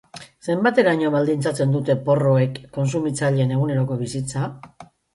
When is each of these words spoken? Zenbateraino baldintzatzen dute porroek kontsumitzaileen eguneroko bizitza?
Zenbateraino 0.53 1.11
baldintzatzen 1.17 1.77
dute 1.77 1.97
porroek 2.09 2.59
kontsumitzaileen 2.81 3.57
eguneroko 3.61 4.03
bizitza? 4.05 4.53